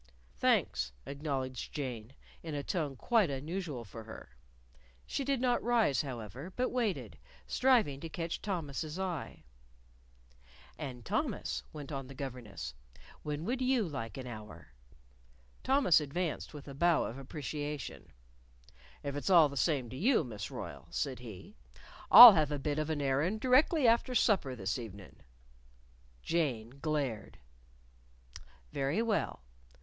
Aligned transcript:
"Thanks," 0.39 0.93
acknowledged 1.05 1.75
Jane, 1.75 2.13
in 2.41 2.55
a 2.55 2.63
tone 2.63 2.95
quite 2.95 3.29
unusual 3.29 3.85
for 3.85 4.05
her. 4.05 4.35
She 5.05 5.23
did 5.23 5.39
not 5.39 5.61
rise, 5.61 6.01
however, 6.01 6.51
but 6.55 6.69
waited, 6.71 7.19
striving 7.45 7.99
to 7.99 8.09
catch 8.09 8.41
Thomas's 8.41 8.97
eye. 8.97 9.43
"And, 10.75 11.05
Thomas," 11.05 11.61
went 11.71 11.91
on 11.91 12.07
the 12.07 12.15
governess, 12.15 12.73
"when 13.21 13.45
would 13.45 13.61
you 13.61 13.87
like 13.87 14.17
an 14.17 14.25
hour?" 14.25 14.69
Thomas 15.63 16.01
advanced 16.01 16.51
with 16.51 16.67
a 16.67 16.73
bow 16.73 17.03
of 17.03 17.19
appreciation. 17.19 18.11
"If 19.03 19.15
it's 19.15 19.29
all 19.29 19.49
the 19.49 19.55
same 19.55 19.87
to 19.91 19.95
you, 19.95 20.23
Miss 20.23 20.49
Royle," 20.49 20.87
said 20.89 21.19
he, 21.19 21.53
"I'll 22.09 22.33
have 22.33 22.51
a 22.51 22.57
bit 22.57 22.79
of 22.79 22.89
an 22.89 23.01
airin' 23.03 23.37
directly 23.37 23.87
after 23.87 24.15
supper 24.15 24.55
this 24.55 24.79
evenin'." 24.79 25.21
Jane 26.23 26.71
glared. 26.81 27.37
"Very 28.71 29.03
well." 29.03 29.43